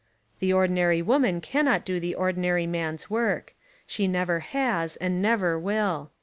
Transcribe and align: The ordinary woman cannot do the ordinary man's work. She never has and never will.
The 0.39 0.51
ordinary 0.51 1.03
woman 1.03 1.41
cannot 1.41 1.85
do 1.85 1.99
the 1.99 2.15
ordinary 2.15 2.65
man's 2.65 3.07
work. 3.11 3.53
She 3.85 4.07
never 4.07 4.39
has 4.39 4.95
and 4.95 5.21
never 5.21 5.59
will. 5.59 6.09